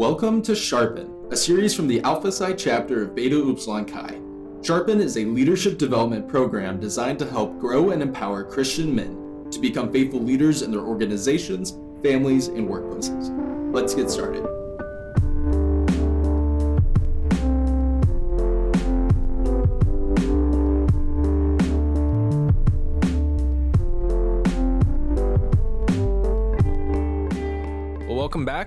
[0.00, 4.18] Welcome to Sharpen, a series from the Alpha Psi chapter of Beta Upsilon Chi.
[4.62, 9.58] Sharpen is a leadership development program designed to help grow and empower Christian men to
[9.58, 13.28] become faithful leaders in their organizations, families, and workplaces.
[13.74, 14.42] Let's get started.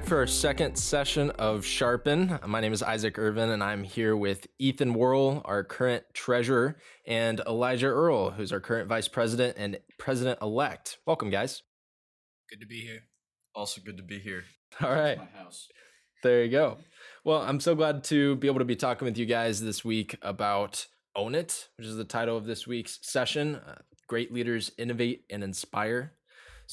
[0.03, 2.37] Back for our second session of Sharpen.
[2.45, 7.39] My name is Isaac Irvin, and I'm here with Ethan Worrell, our current treasurer, and
[7.47, 10.97] Elijah Earl, who's our current vice president and president elect.
[11.05, 11.63] Welcome, guys.
[12.49, 13.03] Good to be here.
[13.55, 14.43] Also, good to be here.
[14.81, 15.17] All right.
[15.17, 15.69] My house.
[16.21, 16.79] There you go.
[17.23, 20.17] Well, I'm so glad to be able to be talking with you guys this week
[20.21, 20.85] about
[21.15, 23.55] Own It, which is the title of this week's session.
[23.55, 23.75] Uh,
[24.07, 26.13] great leaders innovate and inspire.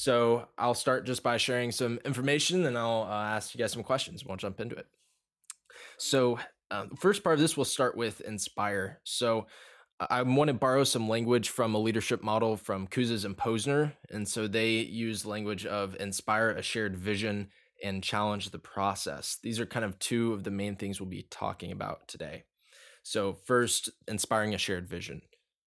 [0.01, 3.83] So I'll start just by sharing some information, and I'll uh, ask you guys some
[3.83, 4.25] questions.
[4.25, 4.87] We'll jump into it.
[5.99, 6.39] So
[6.71, 8.99] uh, the first part of this, we'll start with inspire.
[9.03, 9.45] So
[9.99, 14.27] I want to borrow some language from a leadership model from Kouzes and Posner, and
[14.27, 17.49] so they use language of inspire a shared vision
[17.83, 19.37] and challenge the process.
[19.43, 22.45] These are kind of two of the main things we'll be talking about today.
[23.03, 25.21] So first, inspiring a shared vision.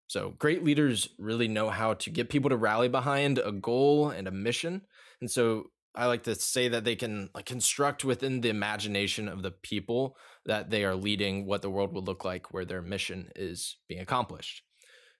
[0.09, 4.27] So great leaders really know how to get people to rally behind a goal and
[4.27, 4.81] a mission.
[5.21, 9.43] And so I like to say that they can like construct within the imagination of
[9.43, 13.29] the people that they are leading what the world would look like where their mission
[13.35, 14.63] is being accomplished.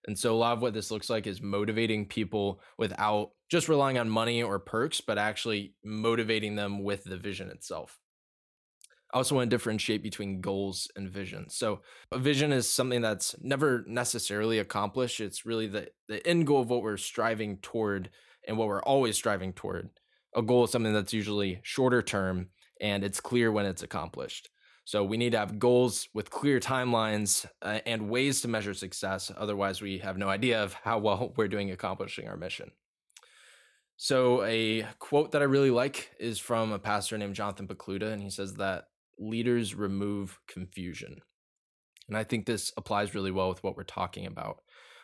[0.07, 3.99] And so a lot of what this looks like is motivating people without just relying
[3.99, 7.99] on money or perks, but actually motivating them with the vision itself.
[9.13, 11.49] I also want to differentiate between goals and vision.
[11.49, 15.19] So, a vision is something that's never necessarily accomplished.
[15.19, 18.11] It's really the, the end goal of what we're striving toward
[18.47, 19.89] and what we're always striving toward.
[20.35, 24.49] A goal is something that's usually shorter term and it's clear when it's accomplished.
[24.85, 29.31] So, we need to have goals with clear timelines uh, and ways to measure success.
[29.35, 32.71] Otherwise, we have no idea of how well we're doing accomplishing our mission.
[33.97, 38.21] So, a quote that I really like is from a pastor named Jonathan Pokluda, and
[38.21, 38.85] he says that
[39.19, 41.21] leaders remove confusion.
[42.07, 44.61] And I think this applies really well with what we're talking about,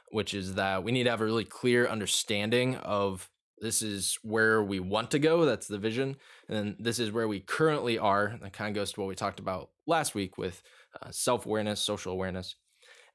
[0.10, 4.62] which is that we need to have a really clear understanding of this is where
[4.62, 5.46] we want to go.
[5.46, 6.18] That's the vision.
[6.50, 8.38] And then this is where we currently are.
[8.42, 10.62] That kind of goes to what we talked about last week with
[11.02, 12.56] uh, self awareness, social awareness.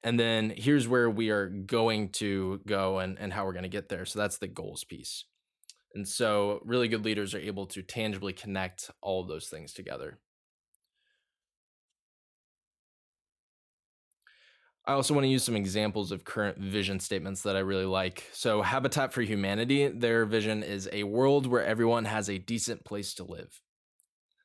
[0.02, 3.68] And then here's where we are going to go and, and how we're going to
[3.68, 4.06] get there.
[4.06, 5.24] So that's the goals piece.
[5.94, 10.20] And so, really good leaders are able to tangibly connect all of those things together.
[14.86, 18.24] I also want to use some examples of current vision statements that I really like.
[18.32, 23.14] So, Habitat for Humanity, their vision is a world where everyone has a decent place
[23.14, 23.60] to live.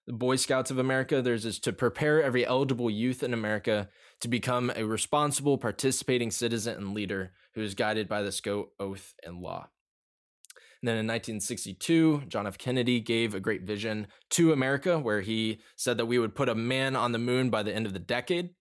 [0.07, 3.89] The Boy Scouts of America, theirs is to prepare every eligible youth in America
[4.21, 9.15] to become a responsible, participating citizen and leader who is guided by the Scout oath
[9.23, 9.69] and law.
[10.81, 12.59] And then in 1962, John F.
[12.59, 16.55] Kennedy gave a great vision to America where he said that we would put a
[16.55, 18.51] man on the moon by the end of the decade.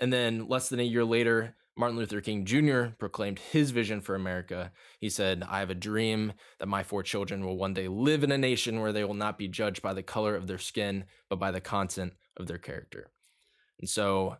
[0.00, 2.86] And then less than a year later, Martin Luther King Jr.
[2.98, 4.72] proclaimed his vision for America.
[4.98, 8.32] He said, I have a dream that my four children will one day live in
[8.32, 11.38] a nation where they will not be judged by the color of their skin, but
[11.38, 13.10] by the content of their character.
[13.78, 14.38] And so,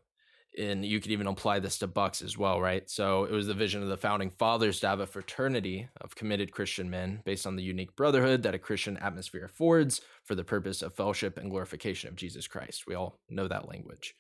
[0.59, 2.89] and you could even apply this to Bucks as well, right?
[2.89, 6.53] So it was the vision of the founding fathers to have a fraternity of committed
[6.53, 10.81] Christian men based on the unique brotherhood that a Christian atmosphere affords for the purpose
[10.81, 12.87] of fellowship and glorification of Jesus Christ.
[12.87, 14.15] We all know that language.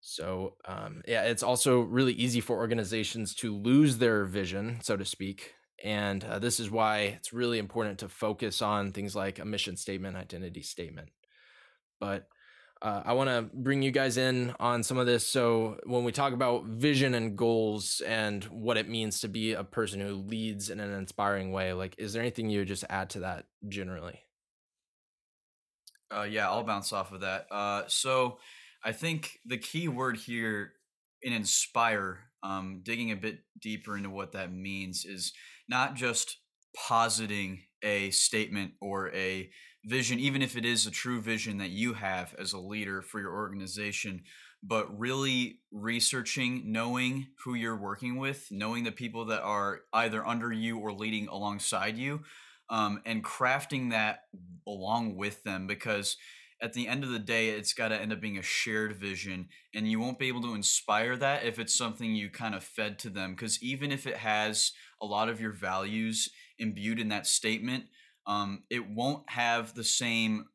[0.00, 5.04] So, um, yeah, it's also really easy for organizations to lose their vision, so to
[5.04, 5.54] speak.
[5.84, 9.76] And uh, this is why it's really important to focus on things like a mission
[9.76, 11.10] statement, identity statement.
[12.00, 12.28] But
[12.80, 15.26] uh, I want to bring you guys in on some of this.
[15.26, 19.64] So, when we talk about vision and goals and what it means to be a
[19.64, 23.10] person who leads in an inspiring way, like, is there anything you would just add
[23.10, 24.20] to that generally?
[26.14, 27.46] Uh, yeah, I'll bounce off of that.
[27.50, 28.38] Uh, so,
[28.84, 30.72] I think the key word here
[31.22, 35.32] in inspire, um, digging a bit deeper into what that means, is
[35.68, 36.38] not just
[36.76, 39.50] positing a statement or a
[39.84, 43.20] vision, even if it is a true vision that you have as a leader for
[43.20, 44.22] your organization,
[44.62, 50.52] but really researching, knowing who you're working with, knowing the people that are either under
[50.52, 52.20] you or leading alongside you,
[52.70, 54.24] um, and crafting that
[54.66, 56.16] along with them because
[56.60, 59.48] at the end of the day, it's got to end up being a shared vision.
[59.74, 62.98] And you won't be able to inspire that if it's something you kind of fed
[63.00, 63.34] to them.
[63.34, 66.28] Because even if it has a lot of your values
[66.58, 67.84] imbued in that statement,
[68.26, 70.46] um, it won't have the same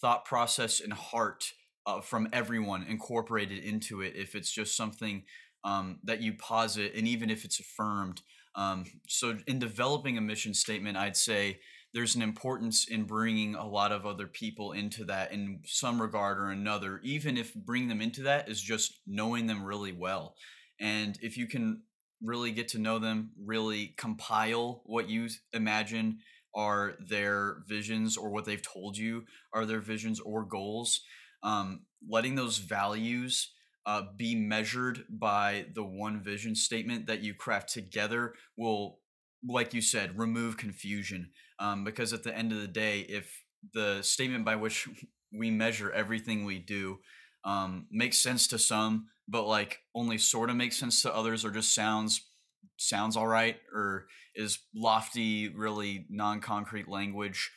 [0.00, 1.52] thought process and heart
[1.86, 5.24] uh, from everyone incorporated into it if it's just something
[5.64, 8.22] um, that you posit and even if it's affirmed
[8.54, 11.58] um, so in developing a mission statement i'd say
[11.92, 16.38] there's an importance in bringing a lot of other people into that in some regard
[16.38, 20.34] or another even if bringing them into that is just knowing them really well.
[20.80, 21.82] And if you can
[22.22, 26.18] really get to know them really compile what you imagine
[26.54, 31.00] are their visions or what they've told you are their visions or goals
[31.42, 33.52] um, letting those values
[33.86, 38.98] uh, be measured by the one vision statement that you craft together will
[39.48, 44.02] like you said remove confusion um, because at the end of the day if the
[44.02, 44.88] statement by which
[45.32, 46.98] we measure everything we do
[47.44, 51.50] um, makes sense to some but like only sort of makes sense to others or
[51.50, 52.26] just sounds
[52.76, 57.50] sounds all right or is lofty really non-concrete language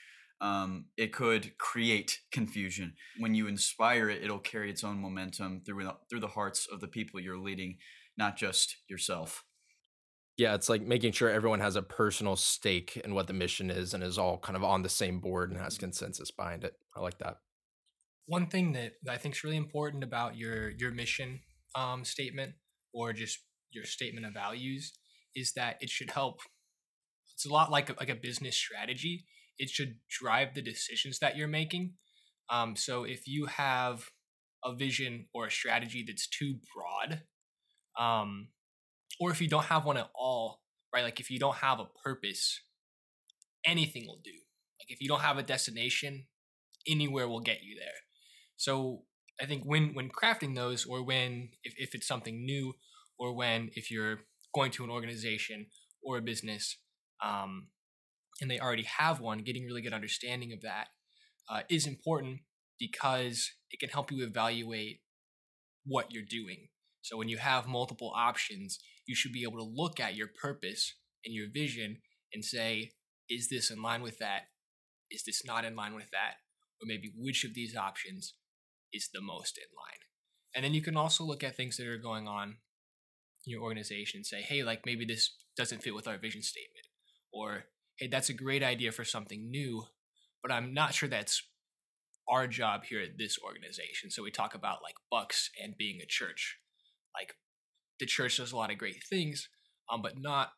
[0.44, 2.96] um, it could create confusion.
[3.18, 6.88] When you inspire it, it'll carry its own momentum through through the hearts of the
[6.88, 7.78] people you're leading,
[8.18, 9.46] not just yourself.
[10.38, 13.94] Yeah, it's like making sure everyone has a personal stake in what the mission is
[13.94, 16.74] and is all kind of on the same board and has consensus behind it.
[16.96, 17.38] I like that.
[18.26, 21.42] One thing that I think is really important about your your mission
[21.76, 22.54] um, statement
[22.94, 23.40] or just
[23.72, 24.94] your statement of values
[25.36, 26.40] is that it should help.
[27.36, 29.26] It's a lot like a, like a business strategy
[29.58, 31.94] it should drive the decisions that you're making.
[32.50, 34.10] Um, so if you have
[34.64, 37.22] a vision or a strategy that's too broad,
[38.00, 38.50] um,
[39.19, 40.62] or if you don't have one at all,
[40.94, 41.04] right?
[41.04, 42.62] Like if you don't have a purpose,
[43.65, 44.31] anything will do.
[44.31, 46.25] Like if you don't have a destination,
[46.88, 48.01] anywhere will get you there.
[48.57, 49.04] So
[49.42, 52.74] I think when when crafting those, or when if, if it's something new,
[53.18, 54.19] or when if you're
[54.54, 55.68] going to an organization
[56.04, 56.77] or a business,
[57.24, 57.68] um,
[58.42, 60.88] and they already have one, getting really good understanding of that
[61.50, 62.42] uh, is important
[62.80, 65.01] because it can help you evaluate
[65.86, 66.68] what you're doing.
[67.01, 70.96] So when you have multiple options, you should be able to look at your purpose
[71.26, 71.98] and your vision
[72.34, 72.92] and say,
[73.30, 74.44] is this in line with that?
[75.12, 76.36] Is this not in line with that?
[76.82, 78.34] Or maybe which of these options
[78.92, 80.00] is the most in line?
[80.56, 82.58] And then you can also look at things that are going on
[83.46, 86.88] in your organization and say, hey, like maybe this doesn't fit with our vision statement.
[87.32, 87.66] Or
[87.98, 89.86] hey, that's a great idea for something new,
[90.42, 91.44] but I'm not sure that's
[92.30, 94.10] our job here at this organization.
[94.10, 96.58] So we talk about like Bucks and being a church.
[97.16, 97.34] Like
[98.00, 99.50] the church does a lot of great things,
[99.92, 100.50] um, but not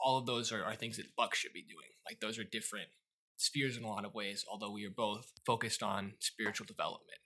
[0.00, 1.88] all of those are, are things that Bucks should be doing.
[2.08, 2.88] Like those are different
[3.36, 7.18] spheres in a lot of ways, although we are both focused on spiritual development.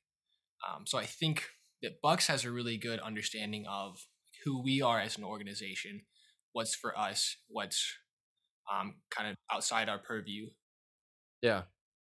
[0.66, 1.48] Um, so I think
[1.82, 4.06] that Bucks has a really good understanding of
[4.44, 6.02] who we are as an organization,
[6.52, 7.96] what's for us, what's
[8.72, 10.48] um, kind of outside our purview.
[11.42, 11.62] Yeah,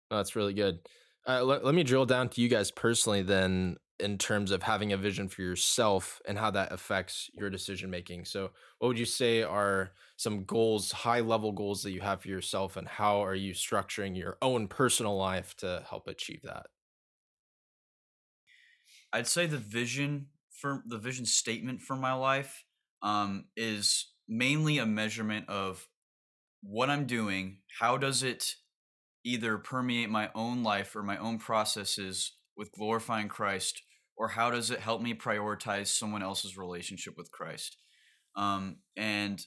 [0.10, 0.80] no, that's really good.
[1.28, 4.98] Uh, let me drill down to you guys personally then in terms of having a
[4.98, 8.26] vision for yourself and how that affects your decision making.
[8.26, 12.28] So, what would you say are some goals, high level goals that you have for
[12.28, 16.68] yourself, and how are you structuring your own personal life to help achieve that?
[19.14, 22.64] I'd say the vision for the vision statement for my life
[23.02, 25.88] um, is mainly a measurement of
[26.62, 28.56] what I'm doing, how does it
[29.24, 33.84] either permeate my own life or my own processes with glorifying Christ,
[34.18, 37.78] or how does it help me prioritize someone else's relationship with Christ?
[38.36, 39.46] Um, and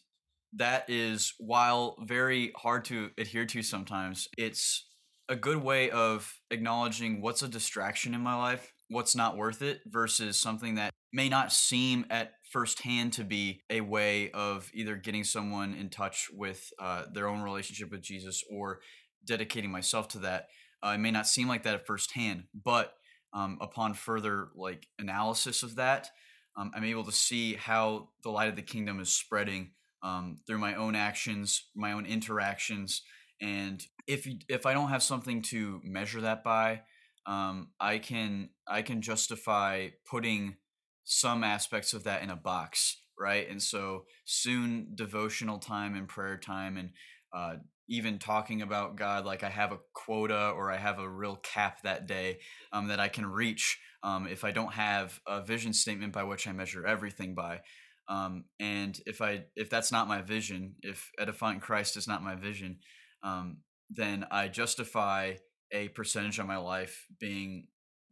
[0.54, 4.86] that is, while very hard to adhere to sometimes, it's
[5.28, 9.80] a good way of acknowledging what's a distraction in my life, what's not worth it,
[9.86, 15.24] versus something that may not seem at firsthand to be a way of either getting
[15.24, 18.80] someone in touch with uh, their own relationship with Jesus or
[19.24, 20.46] dedicating myself to that.
[20.84, 22.94] Uh, it may not seem like that at firsthand, but
[23.32, 26.08] um, upon further like analysis of that,
[26.56, 29.70] um, I'm able to see how the light of the kingdom is spreading
[30.02, 33.02] um, through my own actions, my own interactions,
[33.40, 36.82] and if if I don't have something to measure that by,
[37.26, 40.56] um, I can I can justify putting
[41.04, 43.48] some aspects of that in a box, right?
[43.48, 46.90] And so soon devotional time and prayer time and
[47.32, 47.56] uh,
[47.90, 51.82] even talking about God, like I have a quota or I have a real cap
[51.82, 52.38] that day
[52.72, 56.46] um, that I can reach um, if I don't have a vision statement by which
[56.46, 57.60] I measure everything by.
[58.08, 62.36] Um, and if I if that's not my vision, if edifying Christ is not my
[62.36, 62.78] vision,
[63.24, 63.58] um,
[63.90, 65.34] then I justify
[65.72, 67.66] a percentage of my life being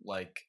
[0.04, 0.40] like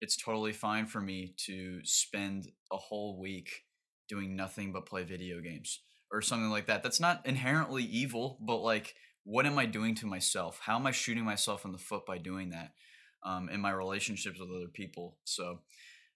[0.00, 3.64] it's totally fine for me to spend a whole week
[4.08, 6.82] doing nothing but play video games or something like that.
[6.82, 8.94] That's not inherently evil, but like
[9.28, 10.58] what am I doing to myself?
[10.62, 12.72] How am I shooting myself in the foot by doing that
[13.22, 15.18] um, in my relationships with other people?
[15.24, 15.58] So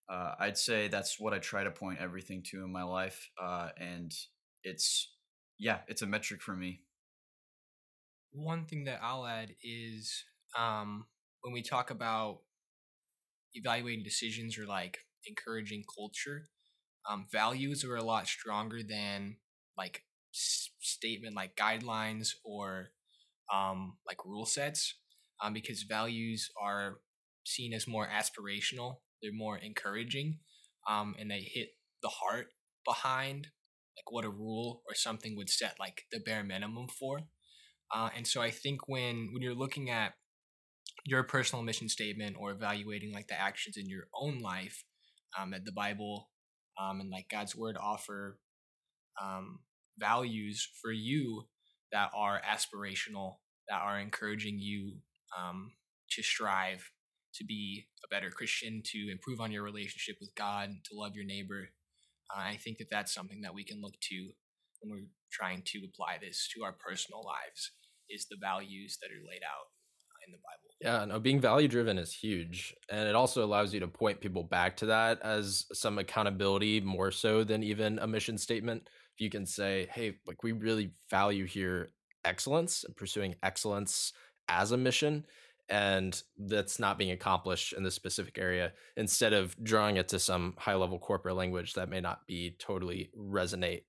[0.09, 3.29] uh, I'd say that's what I try to point everything to in my life.
[3.39, 4.11] Uh, and
[4.65, 5.13] it's,
[5.59, 6.81] yeah, it's a metric for me.
[8.33, 10.25] One thing that I'll add is
[10.59, 11.05] um,
[11.43, 12.39] when we talk about
[13.53, 14.97] evaluating decisions or like
[15.27, 16.49] encouraging culture,
[17.07, 19.37] um, values are a lot stronger than
[19.77, 20.03] like
[20.33, 22.91] statement like guidelines or
[23.53, 24.95] um, like rule sets
[25.43, 26.99] um, because values are
[27.45, 30.39] seen as more aspirational they're more encouraging
[30.89, 31.69] um, and they hit
[32.03, 32.49] the heart
[32.85, 33.49] behind
[33.97, 37.21] like what a rule or something would set like the bare minimum for.
[37.95, 40.15] Uh, and so i think when when you're looking at
[41.05, 44.85] your personal mission statement or evaluating like the actions in your own life
[45.39, 46.31] um, that the bible
[46.81, 48.39] um, and like god's word offer
[49.21, 49.61] um,
[49.99, 51.45] values for you
[51.93, 53.37] that are aspirational,
[53.69, 54.95] that are encouraging you
[55.39, 55.73] um,
[56.11, 56.91] to strive
[57.35, 61.25] to be a better Christian, to improve on your relationship with God, to love your
[61.25, 61.69] neighbor.
[62.35, 64.31] Uh, I think that that's something that we can look to
[64.81, 67.73] when we're trying to apply this to our personal lives
[68.11, 69.69] is the values that are laid out
[70.11, 70.63] uh, in the Bible.
[70.81, 72.75] Yeah, no, being value driven is huge.
[72.91, 77.11] And it also allows you to point people back to that as some accountability more
[77.11, 81.47] so than even a mission statement if you can say, hey, like we really value
[81.47, 81.93] here
[82.25, 84.13] excellence and pursuing excellence
[84.49, 85.25] as a mission
[85.69, 90.55] and that's not being accomplished in this specific area instead of drawing it to some
[90.59, 93.85] high level corporate language that may not be totally resonate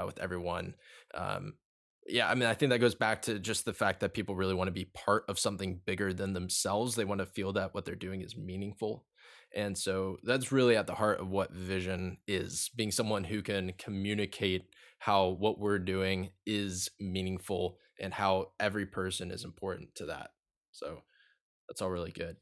[0.00, 0.74] uh, with everyone
[1.14, 1.54] um,
[2.08, 4.54] yeah i mean i think that goes back to just the fact that people really
[4.54, 6.94] want to be part of something bigger than themselves.
[6.94, 9.04] They want to feel that what they're doing is meaningful
[9.56, 13.72] and so that's really at the heart of what vision is being someone who can
[13.78, 14.66] communicate
[14.98, 20.30] how what we're doing is meaningful and how every person is important to that.
[20.72, 20.98] So
[21.66, 22.36] that's all really good.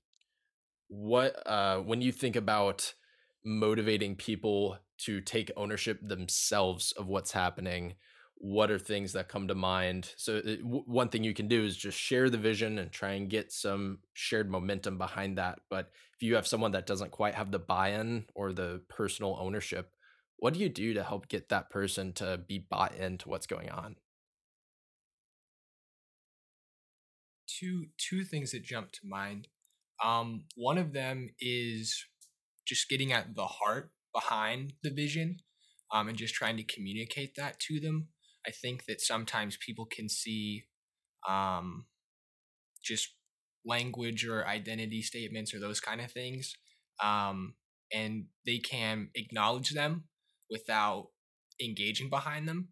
[0.88, 2.94] What, uh, when you think about
[3.44, 7.94] motivating people to take ownership themselves of what's happening,
[8.44, 10.12] what are things that come to mind?
[10.18, 13.12] So it, w- one thing you can do is just share the vision and try
[13.12, 17.34] and get some shared momentum behind that but if you have someone that doesn't quite
[17.34, 19.94] have the buy-in or the personal ownership
[20.36, 23.70] what do you do to help get that person to be bought into what's going
[23.70, 23.96] on?
[27.46, 29.48] Two two things that jump to mind.
[30.04, 32.04] Um one of them is
[32.66, 35.38] just getting at the heart behind the vision
[35.90, 38.08] um, and just trying to communicate that to them
[38.46, 40.64] I think that sometimes people can see
[41.28, 41.86] um,
[42.82, 43.08] just
[43.64, 46.54] language or identity statements or those kind of things,
[47.02, 47.54] um,
[47.92, 50.04] and they can acknowledge them
[50.50, 51.08] without
[51.62, 52.68] engaging behind them.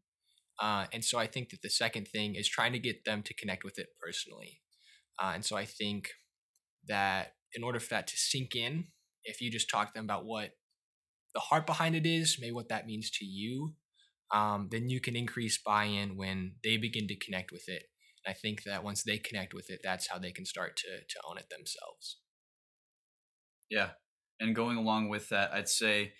[0.61, 3.35] Uh, and so I think that the second thing is trying to get them to
[3.35, 4.61] connect with it personally.
[5.21, 6.09] Uh, and so I think
[6.88, 8.88] that in order for that to sink in,
[9.25, 10.50] if you just talk to them about what
[11.35, 13.75] the heart behind it is, maybe what that means to you,
[14.32, 17.84] um, then you can increase buy-in when they begin to connect with it.
[18.24, 20.88] And I think that once they connect with it, that's how they can start to
[21.08, 22.18] to own it themselves.
[23.70, 23.90] Yeah,
[24.40, 26.12] and going along with that, I'd say,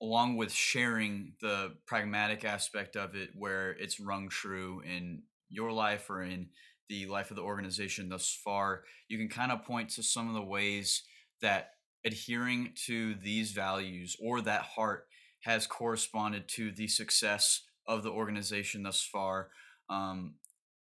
[0.00, 6.08] along with sharing the pragmatic aspect of it, where it's rung true in your life
[6.10, 6.48] or in
[6.88, 10.34] the life of the organization thus far, you can kind of point to some of
[10.34, 11.02] the ways
[11.42, 11.72] that
[12.04, 15.07] adhering to these values or that heart
[15.40, 19.48] has corresponded to the success of the organization thus far,
[19.88, 20.34] um,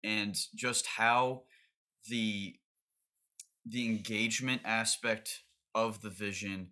[0.05, 1.43] and just how
[2.09, 2.55] the
[3.65, 5.43] the engagement aspect
[5.75, 6.71] of the vision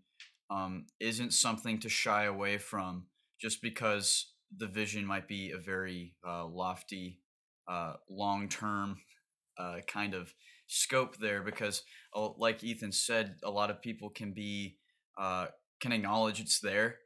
[0.50, 3.06] um, isn't something to shy away from
[3.40, 7.20] just because the vision might be a very uh, lofty,
[7.68, 8.98] uh, long term
[9.58, 10.34] uh, kind of
[10.66, 11.42] scope there.
[11.42, 11.82] Because,
[12.14, 14.76] uh, like Ethan said, a lot of people can be
[15.18, 15.46] uh,
[15.80, 16.96] can acknowledge it's there,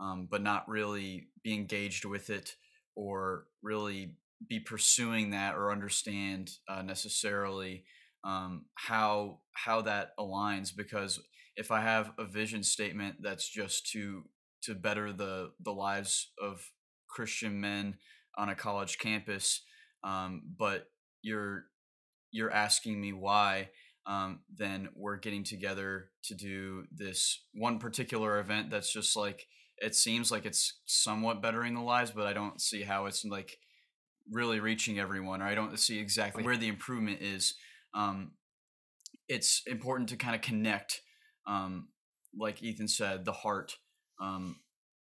[0.00, 2.54] um, but not really be engaged with it
[2.94, 4.14] or really
[4.48, 7.84] be pursuing that or understand uh, necessarily
[8.24, 11.20] um, how how that aligns because
[11.56, 14.24] if I have a vision statement that's just to
[14.62, 16.60] to better the the lives of
[17.08, 17.94] Christian men
[18.36, 19.62] on a college campus,
[20.04, 20.88] um, but
[21.22, 21.64] you're
[22.30, 23.70] you're asking me why,
[24.06, 29.46] um, then we're getting together to do this one particular event that's just like
[29.78, 33.58] it seems like it's somewhat bettering the lives, but I don't see how it's like
[34.30, 37.54] really reaching everyone, or I don't see exactly where the improvement is.
[37.94, 38.32] Um,
[39.28, 41.00] it's important to kind of connect,
[41.46, 41.88] um,
[42.38, 43.76] like Ethan said, the heart,
[44.20, 44.56] um,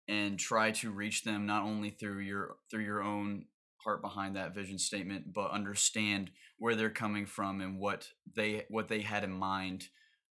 [0.09, 3.47] and try to reach them not only through your through your own
[3.85, 8.89] heart behind that vision statement, but understand where they're coming from and what they what
[8.89, 9.85] they had in mind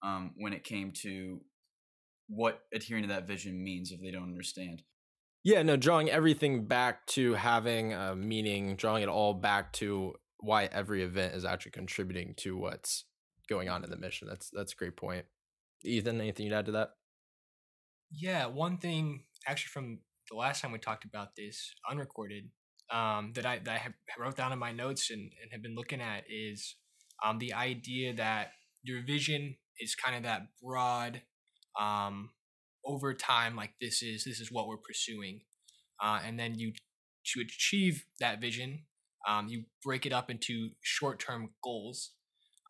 [0.01, 1.41] um, when it came to
[2.35, 4.83] what adhering to that vision means if they don't understand.
[5.43, 10.65] Yeah, no, drawing everything back to having a meaning, drawing it all back to why
[10.65, 13.05] every event is actually contributing to what's
[13.49, 14.27] going on in the mission.
[14.27, 15.25] That's that's a great point.
[15.83, 16.91] Ethan, anything you'd add to that?
[18.09, 19.99] Yeah, one thing actually from
[20.29, 22.49] the last time we talked about this unrecorded
[22.91, 25.75] um, that I that I have wrote down in my notes and, and have been
[25.75, 26.75] looking at is
[27.23, 28.51] um, the idea that
[28.83, 31.21] your vision is kind of that broad
[31.79, 32.29] um,
[32.85, 35.41] over time like this is this is what we're pursuing
[36.03, 36.73] uh, and then you
[37.25, 38.83] to achieve that vision
[39.27, 42.11] um, you break it up into short-term goals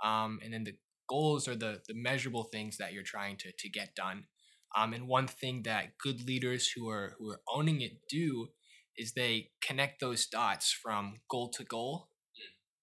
[0.04, 0.76] um, and then the
[1.10, 4.26] goals are the the measurable things that you're trying to to get done
[4.76, 8.48] um, and one thing that good leaders who are who are owning it do
[8.98, 12.10] is they connect those dots from goal to goal,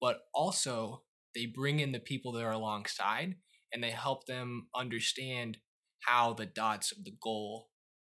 [0.00, 1.02] but also
[1.34, 3.36] they bring in the people that are alongside
[3.72, 5.58] and they help them understand
[6.00, 7.70] how the dots of the goal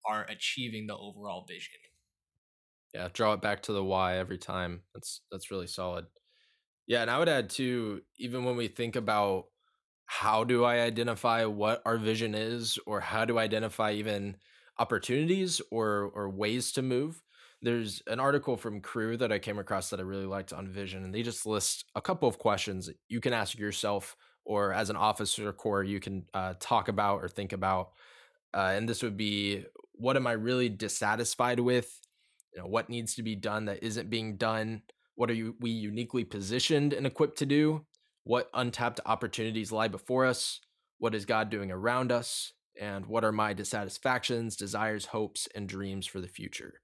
[0.04, 1.74] are achieving the overall vision.
[2.94, 4.82] Yeah, draw it back to the why every time.
[4.94, 6.06] That's that's really solid.
[6.86, 9.46] Yeah, and I would add too, even when we think about
[10.06, 14.36] how do I identify what our vision is, or how do I identify even
[14.78, 17.22] opportunities or or ways to move?
[17.62, 21.04] There's an article from Cru that I came across that I really liked on vision,
[21.04, 24.96] and they just list a couple of questions you can ask yourself, or as an
[24.96, 27.92] officer corps you can uh, talk about or think about.
[28.52, 32.00] Uh, and this would be, what am I really dissatisfied with?
[32.54, 34.82] You know, what needs to be done that isn't being done?
[35.16, 37.84] What are you, we uniquely positioned and equipped to do?
[38.24, 40.60] What untapped opportunities lie before us?
[40.98, 42.52] What is God doing around us?
[42.80, 46.80] And what are my dissatisfactions, desires, hopes, and dreams for the future?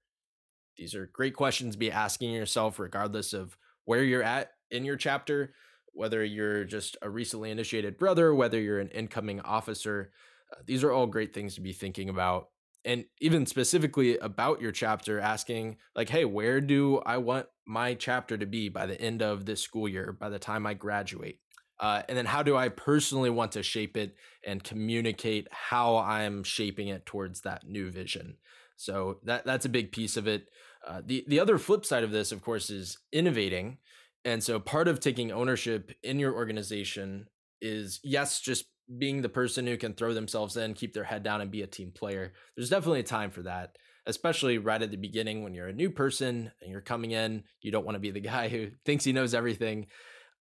[0.77, 4.95] These are great questions to be asking yourself, regardless of where you're at in your
[4.95, 5.53] chapter,
[5.93, 10.11] whether you're just a recently initiated brother, whether you're an incoming officer.
[10.51, 12.49] Uh, these are all great things to be thinking about.
[12.83, 18.37] And even specifically about your chapter, asking, like, hey, where do I want my chapter
[18.37, 21.39] to be by the end of this school year, by the time I graduate?
[21.79, 26.43] Uh, and then how do I personally want to shape it and communicate how I'm
[26.43, 28.37] shaping it towards that new vision?
[28.77, 30.47] So that that's a big piece of it.
[30.87, 33.77] Uh, the the other flip side of this, of course, is innovating.
[34.23, 37.27] And so part of taking ownership in your organization
[37.61, 38.65] is yes, just
[38.97, 41.67] being the person who can throw themselves in, keep their head down, and be a
[41.67, 42.33] team player.
[42.55, 45.89] There's definitely a time for that especially right at the beginning when you're a new
[45.89, 47.43] person and you're coming in.
[47.61, 49.87] You don't want to be the guy who thinks he knows everything.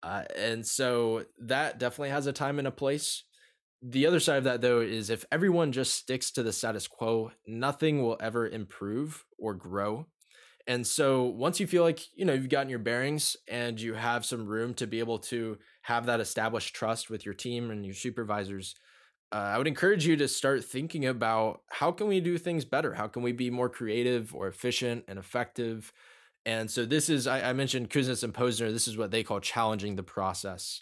[0.02, 3.24] Uh, and so that definitely has a time and a place.
[3.82, 7.32] The other side of that, though, is if everyone just sticks to the status quo,
[7.48, 10.08] nothing will ever improve or grow.
[10.70, 14.24] And so once you feel like, you know, you've gotten your bearings and you have
[14.24, 17.96] some room to be able to have that established trust with your team and your
[17.96, 18.76] supervisors,
[19.32, 22.94] uh, I would encourage you to start thinking about how can we do things better?
[22.94, 25.92] How can we be more creative or efficient and effective?
[26.46, 29.40] And so this is, I, I mentioned Kouzes and Posner, this is what they call
[29.40, 30.82] challenging the process.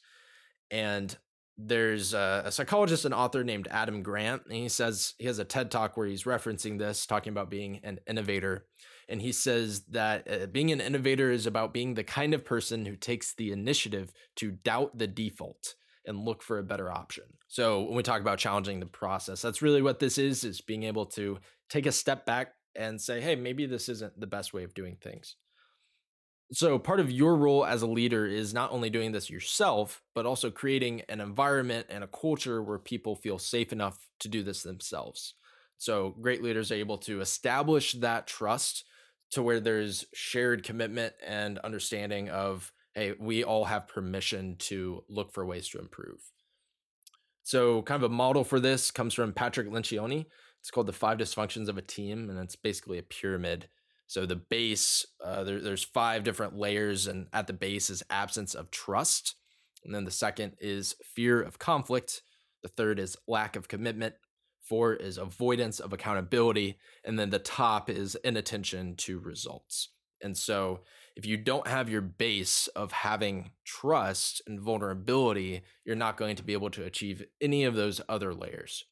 [0.69, 1.15] And
[1.58, 5.45] there's a, a, psychologist and author named Adam Grant, and he says he has a
[5.45, 8.65] TED talk where he's referencing this, talking about being an innovator.
[9.09, 12.85] And he says that uh, being an innovator is about being the kind of person
[12.85, 17.23] who takes the initiative to doubt the default and look for a better option.
[17.47, 20.83] So when we talk about challenging the process, that's really what this is, is being
[20.83, 21.39] able to
[21.69, 24.97] take a step back and say, hey, maybe this isn't the best way of doing
[25.01, 25.35] things.
[26.53, 30.25] So part of your role as a leader is not only doing this yourself, but
[30.25, 34.63] also creating an environment and a culture where people feel safe enough to do this
[34.63, 35.33] themselves.
[35.77, 38.85] So great leaders are able to establish that trust
[39.31, 45.31] to where there's shared commitment and understanding of hey, we all have permission to look
[45.31, 46.19] for ways to improve.
[47.43, 50.25] So, kind of a model for this comes from Patrick Lencioni.
[50.59, 53.69] It's called the five dysfunctions of a team, and it's basically a pyramid.
[54.07, 58.55] So, the base, uh, there, there's five different layers, and at the base is absence
[58.55, 59.35] of trust.
[59.85, 62.23] And then the second is fear of conflict.
[62.63, 64.15] The third is lack of commitment.
[64.67, 66.77] Four is avoidance of accountability.
[67.06, 69.89] And then the top is inattention to results.
[70.21, 70.82] And so,
[71.15, 76.43] if you don't have your base of having trust and vulnerability, you're not going to
[76.43, 78.86] be able to achieve any of those other layers.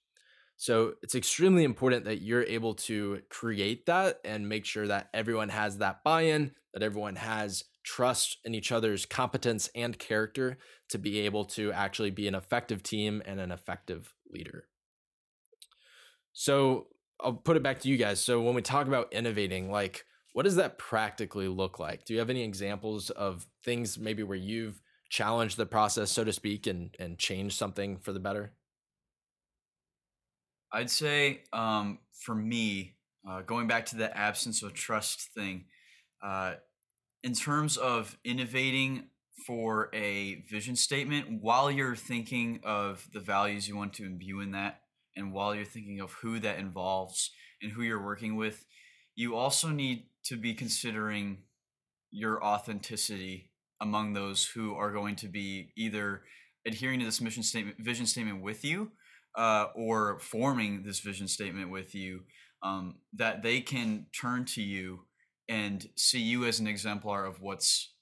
[0.57, 5.49] So it's extremely important that you're able to create that and make sure that everyone
[5.49, 10.57] has that buy in, that everyone has trust in each other's competence and character
[10.89, 14.67] to be able to actually be an effective team and an effective leader.
[16.37, 16.87] So
[17.21, 18.19] I'll put it back to you guys.
[18.19, 22.03] So when we talk about innovating, like, what does that practically look like?
[22.03, 26.33] Do you have any examples of things maybe where you've challenged the process, so to
[26.33, 28.51] speak, and and changed something for the better?
[30.73, 32.95] I'd say um, for me,
[33.27, 35.65] uh, going back to the absence of trust thing,
[36.21, 36.55] uh,
[37.23, 39.07] in terms of innovating
[39.47, 44.51] for a vision statement, while you're thinking of the values you want to imbue in
[44.51, 44.81] that,
[45.15, 48.65] and while you're thinking of who that involves and who you're working with,
[49.15, 51.43] you also need to be considering
[52.11, 53.51] your authenticity
[53.81, 56.23] among those who are going to be either
[56.65, 58.91] adhering to this mission statement, vision statement with you,
[59.35, 62.21] uh, or forming this vision statement with you,
[62.63, 65.01] um, that they can turn to you
[65.47, 67.93] and see you as an exemplar of what's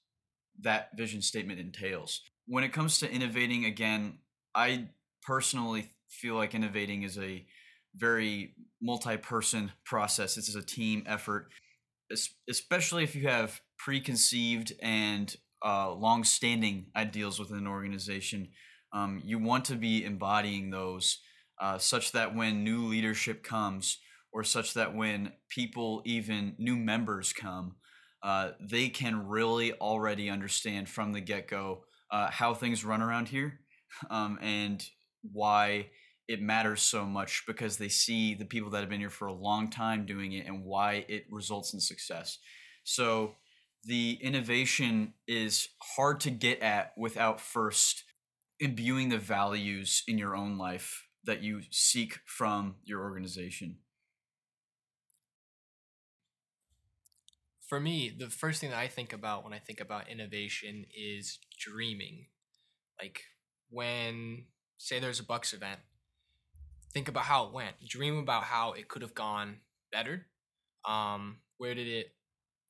[0.60, 2.22] that vision statement entails.
[2.46, 4.18] When it comes to innovating, again,
[4.54, 4.88] I
[5.22, 7.44] personally feel like innovating is a
[7.96, 10.36] very multi-person process.
[10.36, 11.48] Is a team effort,
[12.48, 18.48] especially if you have preconceived and uh, long-standing ideals within an organization.
[18.92, 21.18] Um, you want to be embodying those,
[21.60, 23.98] uh, such that when new leadership comes,
[24.32, 27.76] or such that when people, even new members, come,
[28.22, 33.60] uh, they can really already understand from the get-go uh, how things run around here,
[34.10, 34.84] um, and
[35.32, 35.86] why
[36.26, 39.32] it matters so much because they see the people that have been here for a
[39.32, 42.38] long time doing it and why it results in success.
[42.84, 43.34] So
[43.84, 48.04] the innovation is hard to get at without first
[48.58, 53.76] imbuing the values in your own life that you seek from your organization.
[57.66, 61.38] For me, the first thing that I think about when I think about innovation is
[61.58, 62.26] dreaming.
[63.00, 63.22] Like
[63.70, 64.44] when,
[64.78, 65.80] say, there's a Bucks event
[66.94, 67.74] think about how it went.
[67.86, 69.56] Dream about how it could have gone
[69.92, 70.26] better.
[70.88, 72.14] Um, where did it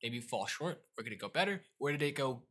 [0.01, 0.81] maybe fall short?
[0.95, 1.61] Where could it go better?
[1.77, 2.41] Where did it go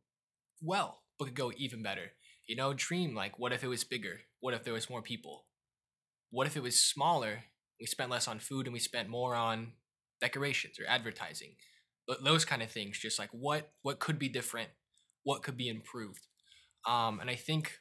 [0.61, 2.11] well, but could go even better?
[2.47, 4.21] You know, dream like what if it was bigger?
[4.39, 5.45] What if there was more people?
[6.31, 7.43] What if it was smaller?
[7.79, 9.73] We spent less on food and we spent more on
[10.21, 11.55] decorations or advertising.
[12.07, 14.69] But Those kind of things, just like what what could be different,
[15.23, 16.27] what could be improved.
[16.87, 17.79] Um, and I think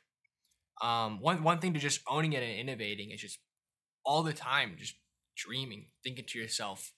[0.82, 3.38] um, one one thing to just owning it and innovating is just
[4.04, 4.94] all the time just
[5.36, 6.92] dreaming, thinking to yourself,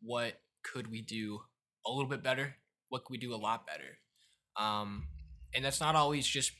[0.00, 1.40] what could we do
[1.86, 2.56] a little bit better?
[2.88, 3.98] What could we do a lot better?
[4.56, 5.06] Um,
[5.54, 6.52] and that's not always just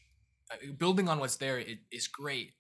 [0.51, 2.53] uh, building on what's there it, is great.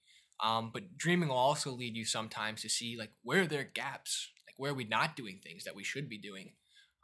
[0.43, 4.31] Um, but dreaming will also lead you sometimes to see like where are there gaps,
[4.49, 6.53] like where are we not doing things that we should be doing,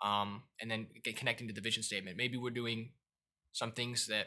[0.04, 2.16] um, and then get connecting to the vision statement.
[2.16, 2.90] Maybe we're doing
[3.52, 4.26] some things that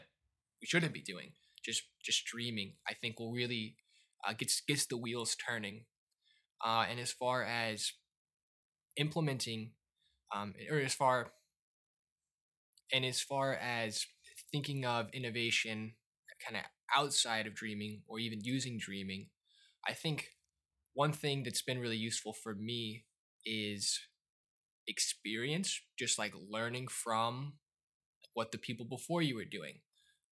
[0.60, 1.32] we shouldn't be doing.
[1.62, 3.76] Just just dreaming, I think, will really
[4.26, 5.84] uh, gets gets the wheels turning
[6.64, 7.92] uh, and as far as
[8.96, 9.72] implementing,
[10.34, 11.32] um, or as far
[12.92, 14.04] and as far as
[14.50, 15.94] thinking of innovation
[16.46, 16.62] kind of
[16.94, 19.28] outside of dreaming or even using dreaming,
[19.86, 20.28] I think
[20.94, 23.04] one thing that's been really useful for me
[23.46, 23.98] is
[24.86, 27.54] experience, just like learning from
[28.34, 29.80] what the people before you were doing.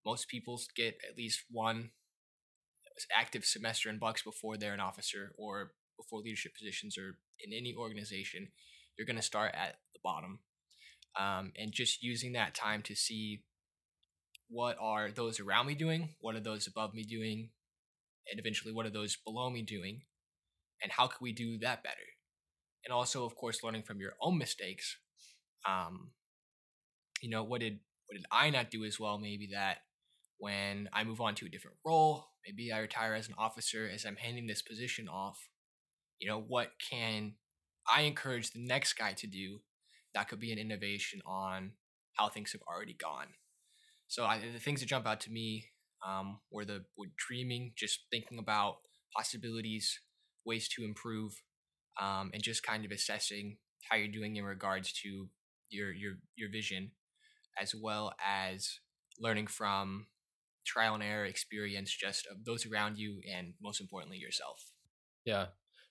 [0.05, 1.91] Most people get at least one
[3.15, 7.75] active semester in Bucks before they're an officer or before leadership positions or in any
[7.77, 8.47] organization,
[8.97, 10.39] you're going to start at the bottom.
[11.19, 13.43] Um, and just using that time to see
[14.49, 17.49] what are those around me doing, what are those above me doing,
[18.31, 20.01] and eventually what are those below me doing,
[20.81, 21.95] and how can we do that better?
[22.86, 24.97] And also, of course, learning from your own mistakes.
[25.67, 26.12] Um,
[27.21, 29.17] you know, what did what did I not do as well?
[29.17, 29.77] Maybe that
[30.38, 34.05] when I move on to a different role, maybe I retire as an officer as
[34.05, 35.49] I'm handing this position off
[36.19, 37.34] you know what can
[37.89, 39.60] i encourage the next guy to do
[40.17, 41.71] that could be an innovation on
[42.13, 43.27] how things have already gone.
[44.08, 45.65] So I, the things that jump out to me
[46.06, 48.77] um, were the were dreaming just thinking about
[49.15, 49.99] possibilities
[50.45, 51.41] ways to improve
[52.01, 53.58] um, and just kind of assessing
[53.89, 55.30] how you're doing in regards to
[55.69, 56.91] your your your vision
[57.60, 58.80] as well as
[59.19, 60.08] learning from
[60.65, 64.71] trial and error experience just of those around you and most importantly yourself.
[65.25, 65.47] Yeah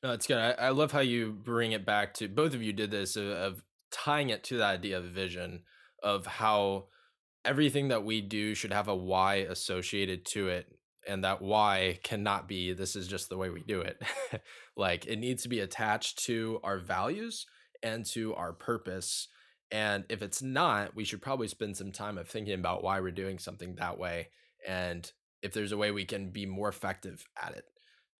[0.07, 0.38] no, it's good.
[0.38, 3.27] I, I, love how you bring it back to both of you did this of,
[3.27, 5.62] of tying it to the idea of vision
[6.01, 6.87] of how
[7.45, 10.66] everything that we do should have a why associated to it
[11.09, 14.01] and that why cannot be this is just the way we do it
[14.77, 17.47] like it needs to be attached to our values
[17.83, 19.29] and to our purpose
[19.73, 23.11] and if it's not we should probably spend some time of thinking about why we're
[23.11, 24.29] doing something that way
[24.66, 27.64] and if there's a way we can be more effective at it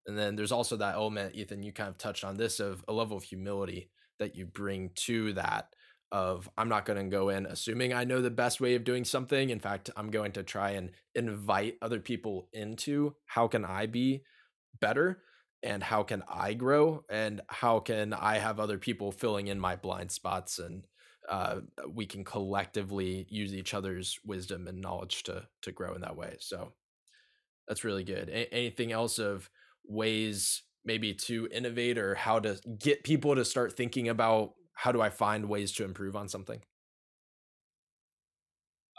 [0.07, 2.93] and then there's also that element, Ethan, you kind of touched on this of a
[2.93, 5.75] level of humility that you bring to that
[6.13, 9.05] of I'm not going to go in assuming I know the best way of doing
[9.05, 9.51] something.
[9.51, 14.23] In fact, I'm going to try and invite other people into how can I be
[14.81, 15.23] better
[15.63, 19.75] and how can I grow and how can I have other people filling in my
[19.75, 20.87] blind spots and
[21.29, 21.57] uh,
[21.93, 26.37] we can collectively use each other's wisdom and knowledge to to grow in that way.
[26.39, 26.73] So
[27.67, 28.29] that's really good.
[28.29, 29.51] A- anything else of
[29.89, 35.01] ways maybe to innovate or how to get people to start thinking about how do
[35.01, 36.63] I find ways to improve on something?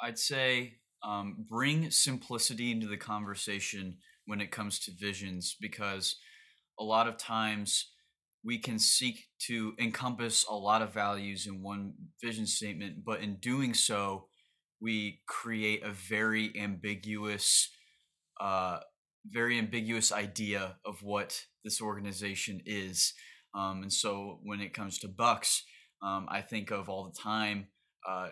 [0.01, 6.17] I'd say um, bring simplicity into the conversation when it comes to visions because
[6.79, 7.91] a lot of times
[8.43, 13.35] we can seek to encompass a lot of values in one vision statement, but in
[13.35, 14.27] doing so,
[14.79, 17.69] we create a very ambiguous,
[18.39, 18.79] uh,
[19.31, 23.13] very ambiguous idea of what this organization is.
[23.53, 25.63] Um, and so when it comes to Bucks,
[26.01, 27.67] um, I think of all the time
[28.07, 28.29] uh,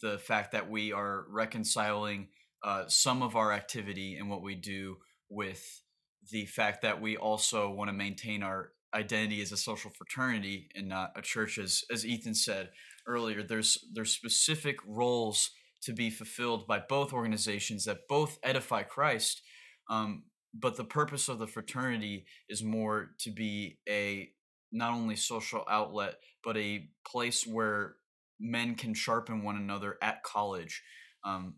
[0.00, 2.28] the fact that we are reconciling
[2.62, 5.82] uh, some of our activity and what we do with
[6.30, 10.88] the fact that we also want to maintain our identity as a social fraternity and
[10.88, 12.70] not a church as as Ethan said
[13.06, 15.50] earlier there's there's specific roles
[15.82, 19.42] to be fulfilled by both organizations that both edify Christ
[19.90, 20.24] um,
[20.54, 24.30] but the purpose of the fraternity is more to be a
[24.72, 27.96] not only social outlet but a place where
[28.38, 30.82] men can sharpen one another at college.
[31.24, 31.56] Um,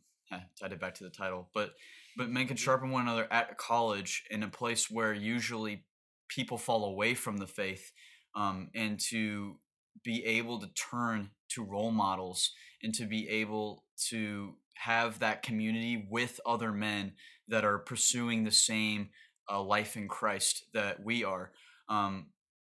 [0.58, 1.74] tied it back to the title but
[2.16, 5.84] but men can sharpen one another at college in a place where usually
[6.28, 7.92] people fall away from the faith
[8.34, 9.56] um, and to
[10.04, 16.06] be able to turn to role models and to be able to have that community
[16.10, 17.12] with other men
[17.48, 19.10] that are pursuing the same
[19.50, 21.52] uh, life in Christ that we are.
[21.88, 22.26] Um,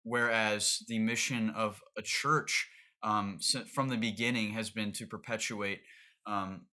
[0.04, 2.70] whereas the mission of a church
[3.04, 3.40] um,
[3.74, 5.82] from the beginning has been to perpetuate
[6.26, 6.66] um,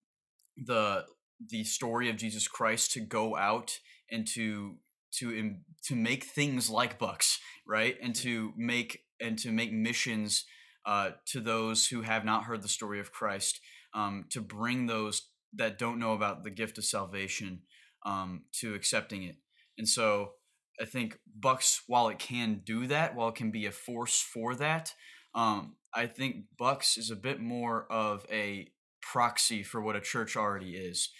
[0.56, 1.04] the
[1.50, 3.78] the story of Jesus Christ to go out
[4.10, 4.76] and to
[5.18, 10.44] to to make things like bucks right and to make and to make missions
[10.84, 13.60] uh, to those who have not heard the story of christ
[13.96, 15.22] um, to bring those
[15.54, 17.62] that don't know about the gift of salvation
[18.04, 19.36] um, to accepting it.
[19.78, 20.32] And so
[20.78, 24.54] i think bucks while it can do that while it can be a force for
[24.54, 24.92] that
[25.34, 28.68] um, i think bucks is a bit more of a
[29.12, 31.10] proxy for what a church already is.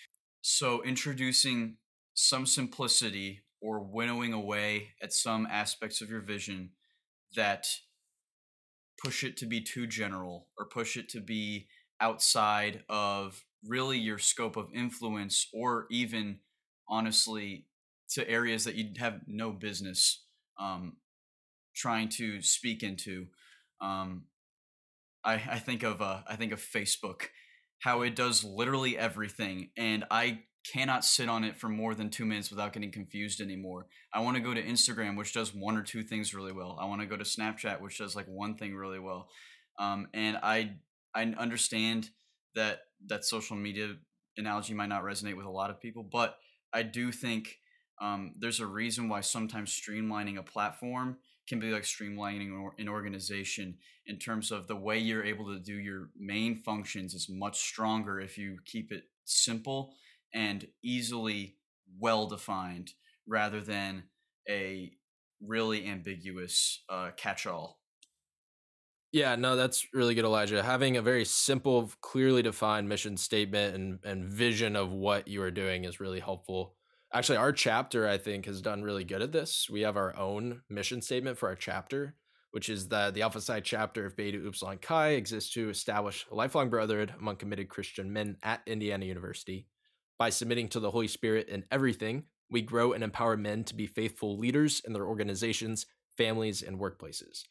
[0.43, 1.77] So introducing
[2.15, 6.71] some simplicity or winnowing away at some aspects of your vision
[7.37, 7.67] that
[9.03, 11.69] push it to be too general or push it to be
[12.01, 16.39] outside of really your scope of influence or even
[16.89, 17.67] honestly
[18.11, 20.25] to areas that you have no business
[20.61, 20.97] um,
[21.75, 23.27] trying to speak into
[23.81, 24.25] um,
[25.25, 27.23] I, I think of uh, I think of Facebook
[27.81, 30.41] how it does literally everything and I
[30.73, 33.87] cannot sit on it for more than two minutes without getting confused anymore.
[34.13, 36.77] I want to go to Instagram, which does one or two things really well.
[36.81, 39.29] I want to go to Snapchat, which does like one thing really well.
[39.79, 40.77] Um, and I
[41.17, 42.11] I understand
[42.55, 43.95] that that social media
[44.37, 46.37] analogy might not resonate with a lot of people, but
[46.73, 47.57] I do think
[48.01, 51.17] um, there's a reason why sometimes streamlining a platform
[51.49, 53.77] can be like streamlining an organization
[54.07, 58.21] in terms of the way you're able to do your main functions is much stronger
[58.21, 59.95] if you keep it simple
[60.35, 61.57] and easily
[61.99, 62.93] well defined
[63.27, 64.03] rather than
[64.49, 64.93] a
[65.41, 67.81] really ambiguous uh, catch all.
[69.17, 70.63] Yeah, no, that's really good, Elijah.
[70.63, 75.51] Having a very simple, clearly defined mission statement and, and vision of what you are
[75.51, 76.75] doing is really helpful.
[77.15, 79.71] Actually, our chapter, I think, has done really good at this.
[79.71, 82.15] We have our own mission statement for our chapter,
[82.51, 86.35] which is that the Alpha Psi chapter of Beta Upsilon Chi exists to establish a
[86.35, 89.67] lifelong brotherhood among committed Christian men at Indiana University
[90.19, 93.87] by submitting to the Holy Spirit in everything, we grow and empower men to be
[93.87, 95.87] faithful leaders in their organizations,
[96.19, 97.45] families, and workplaces.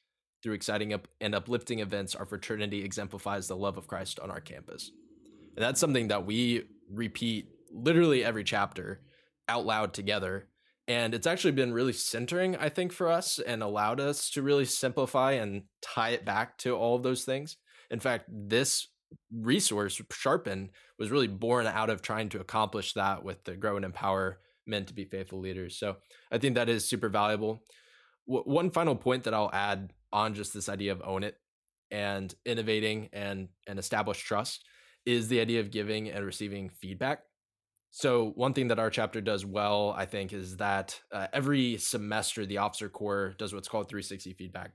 [0.45, 4.39] Through exciting up and uplifting events, our fraternity exemplifies the love of Christ on our
[4.39, 4.91] campus.
[5.55, 9.01] And that's something that we repeat literally every chapter
[9.49, 10.47] out loud together.
[10.87, 14.65] And it's actually been really centering, I think, for us and allowed us to really
[14.65, 17.57] simplify and tie it back to all of those things.
[17.89, 18.87] In fact, this
[19.33, 23.85] resource sharpen was really born out of trying to accomplish that with the grow and
[23.85, 25.95] empower men to be faithful leaders so
[26.31, 27.61] i think that is super valuable
[28.27, 31.35] w- one final point that i'll add on just this idea of own it
[31.91, 34.63] and innovating and and establish trust
[35.05, 37.19] is the idea of giving and receiving feedback.
[37.91, 42.45] So one thing that our chapter does well i think is that uh, every semester
[42.45, 44.71] the officer corps does what's called 360 feedback.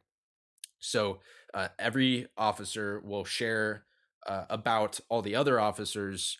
[0.78, 1.20] So
[1.54, 3.84] uh, every officer will share
[4.26, 6.38] uh, about all the other officers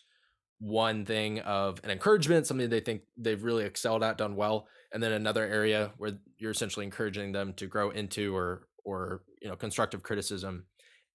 [0.61, 5.01] one thing of an encouragement, something they think they've really excelled at, done well, and
[5.01, 9.55] then another area where you're essentially encouraging them to grow into or or you know
[9.55, 10.65] constructive criticism.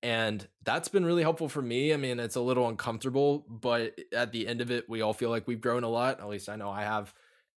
[0.02, 1.92] And that's been really helpful for me.
[1.92, 5.30] I mean, it's a little uncomfortable, but at the end of it, we all feel
[5.30, 6.20] like we've grown a lot.
[6.20, 7.12] At least I know I have.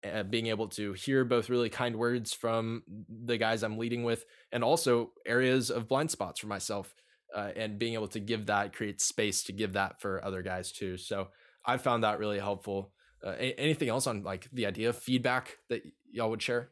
[0.04, 4.24] Uh, being able to hear both really kind words from the guys I'm leading with,
[4.52, 6.94] and also areas of blind spots for myself,
[7.34, 10.70] uh, and being able to give that create space to give that for other guys
[10.70, 10.98] too.
[10.98, 11.30] So
[11.64, 12.92] I found that really helpful.
[13.24, 16.70] Uh, anything else on like the idea of feedback that y'all would share?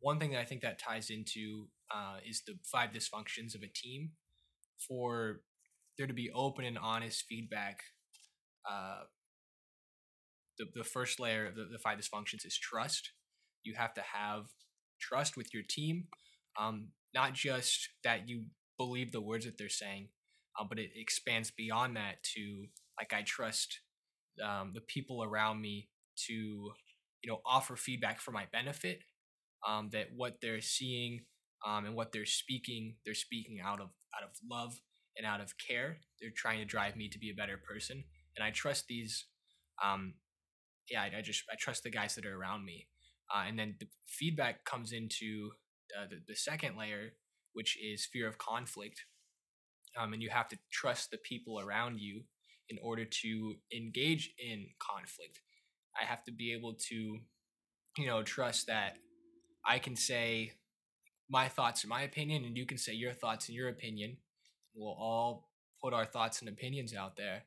[0.00, 3.68] One thing that I think that ties into uh, is the five dysfunctions of a
[3.72, 4.10] team.
[4.88, 5.40] For
[5.96, 7.80] there to be open and honest feedback,
[8.68, 9.02] uh,
[10.58, 13.12] the, the first layer of the, the five dysfunctions is trust.
[13.62, 14.46] You have to have
[15.00, 16.08] trust with your team,
[16.58, 20.08] um, not just that you believe the words that they're saying,
[20.58, 22.66] uh, but it expands beyond that to
[22.98, 23.80] like I trust
[24.44, 25.88] um, the people around me
[26.26, 29.00] to you know offer feedback for my benefit
[29.66, 31.20] um, that what they're seeing
[31.66, 34.80] um, and what they're speaking they're speaking out of out of love
[35.16, 35.98] and out of care.
[36.20, 38.04] They're trying to drive me to be a better person.
[38.36, 39.26] And i trust these
[39.82, 40.14] um,
[40.90, 42.88] yeah I, I just i trust the guys that are around me.
[43.34, 45.50] Uh, and then the feedback comes into
[45.98, 47.12] uh, the, the second layer
[47.54, 49.04] which is fear of conflict.
[49.98, 52.22] Um, and you have to trust the people around you
[52.68, 55.40] in order to engage in conflict.
[56.00, 57.18] I have to be able to,
[57.96, 58.96] you know, trust that
[59.64, 60.52] I can say
[61.28, 64.18] my thoughts and my opinion, and you can say your thoughts and your opinion.
[64.74, 65.48] We'll all
[65.82, 67.44] put our thoughts and opinions out there.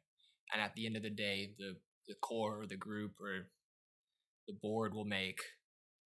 [0.53, 1.75] And at the end of the day, the,
[2.07, 3.47] the core or the group or
[4.47, 5.39] the board will make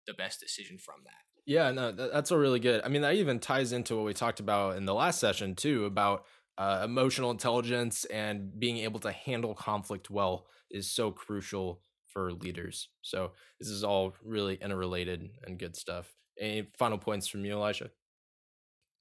[0.07, 1.11] the best decision from that.
[1.45, 2.81] Yeah, no, that's a really good.
[2.83, 5.85] I mean, that even ties into what we talked about in the last session too
[5.85, 6.25] about
[6.57, 12.89] uh, emotional intelligence and being able to handle conflict well is so crucial for leaders.
[13.01, 16.13] So this is all really interrelated and good stuff.
[16.41, 17.91] Any final points from you, Elijah?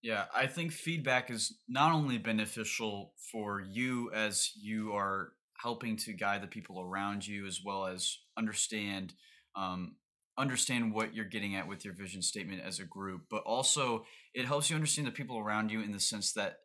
[0.03, 6.13] Yeah, I think feedback is not only beneficial for you as you are helping to
[6.13, 9.15] guide the people around you, as well as understand
[9.57, 9.97] um,
[10.39, 14.47] understand what you're getting at with your vision statement as a group, but also it
[14.47, 16.59] helps you understand the people around you in the sense that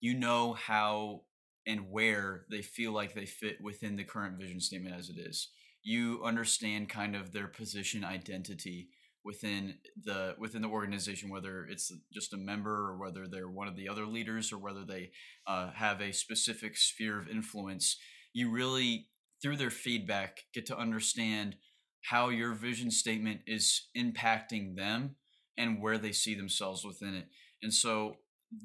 [0.00, 1.22] you know how
[1.66, 5.48] and where they feel like they fit within the current vision statement as it is.
[5.82, 8.90] You understand kind of their position identity
[9.26, 13.76] within the within the organization, whether it's just a member or whether they're one of
[13.76, 15.10] the other leaders or whether they
[15.46, 17.98] uh, have a specific sphere of influence.
[18.32, 19.08] You really,
[19.42, 21.56] through their feedback, get to understand
[22.02, 25.16] how your vision statement is impacting them
[25.58, 27.26] and where they see themselves within it.
[27.62, 28.18] And so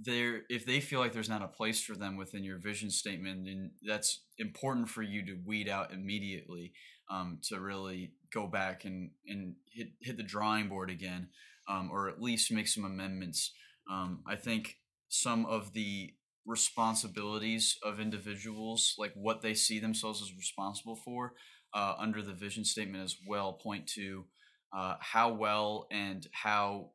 [0.05, 3.45] there if they feel like there's not a place for them within your vision statement
[3.45, 6.71] then that's important for you to weed out immediately
[7.11, 11.27] um, to really go back and and hit hit the drawing board again
[11.67, 13.53] um, or at least make some amendments.
[13.91, 14.77] Um, i think
[15.09, 16.13] some of the
[16.45, 21.33] responsibilities of individuals like what they see themselves as responsible for
[21.73, 24.25] uh, under the vision statement as well point to
[24.73, 26.91] uh, how well and how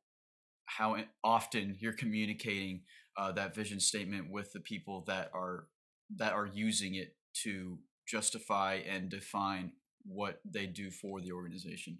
[0.64, 2.83] how often you're communicating
[3.16, 5.68] uh, that vision statement with the people that are
[6.16, 9.72] that are using it to justify and define
[10.07, 11.99] what they do for the organization.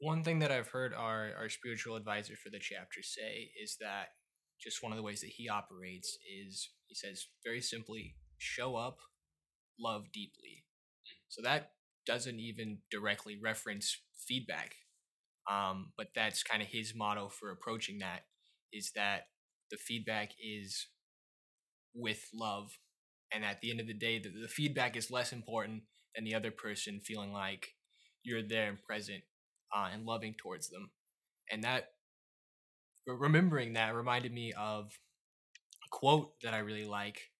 [0.00, 4.08] One thing that I've heard our, our spiritual advisor for the chapter say is that
[4.60, 8.98] just one of the ways that he operates is he says very simply, show up,
[9.78, 10.64] love deeply.
[11.28, 11.72] So that
[12.06, 14.74] doesn't even directly reference feedback
[15.50, 18.24] um, but that's kind of his motto for approaching that
[18.72, 19.28] is that
[19.70, 20.86] the feedback is
[21.94, 22.78] with love.
[23.32, 25.82] And at the end of the day, the, the feedback is less important
[26.14, 27.68] than the other person feeling like
[28.22, 29.22] you're there and present
[29.74, 30.90] uh, and loving towards them.
[31.50, 31.88] And that,
[33.06, 37.30] remembering that reminded me of a quote that I really like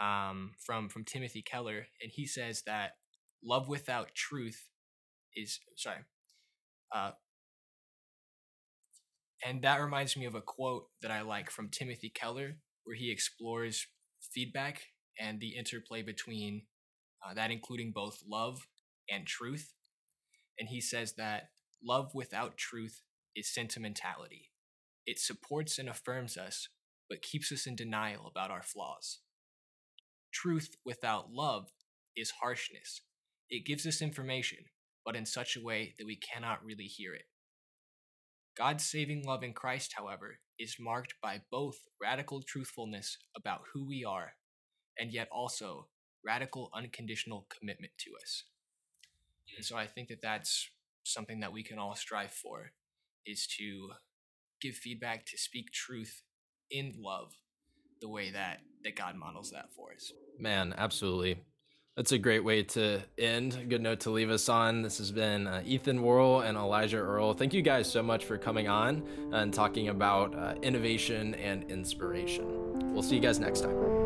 [0.00, 1.86] um, from, from Timothy Keller.
[2.00, 2.92] And he says that
[3.44, 4.68] love without truth
[5.36, 5.98] is, sorry,
[6.94, 7.12] uh,
[9.44, 13.10] and that reminds me of a quote that I like from Timothy Keller, where he
[13.10, 13.86] explores
[14.20, 14.82] feedback
[15.18, 16.62] and the interplay between
[17.24, 18.66] uh, that, including both love
[19.10, 19.72] and truth.
[20.58, 21.50] And he says that
[21.84, 23.02] love without truth
[23.34, 24.50] is sentimentality.
[25.06, 26.68] It supports and affirms us,
[27.08, 29.20] but keeps us in denial about our flaws.
[30.32, 31.70] Truth without love
[32.16, 33.02] is harshness.
[33.50, 34.58] It gives us information,
[35.04, 37.24] but in such a way that we cannot really hear it.
[38.56, 44.04] God's saving love in Christ, however, is marked by both radical truthfulness about who we
[44.04, 44.34] are
[44.98, 45.86] and yet also
[46.24, 48.44] radical unconditional commitment to us.
[49.56, 50.68] And so I think that that's
[51.04, 52.72] something that we can all strive for
[53.26, 53.90] is to
[54.60, 56.22] give feedback to speak truth
[56.70, 57.32] in love
[58.00, 60.12] the way that that God models that for us.
[60.38, 61.38] Man, absolutely.
[61.96, 63.66] That's a great way to end.
[63.68, 64.80] Good note to leave us on.
[64.80, 67.34] This has been uh, Ethan Worrell and Elijah Earl.
[67.34, 72.94] Thank you guys so much for coming on and talking about uh, innovation and inspiration.
[72.94, 74.01] We'll see you guys next time.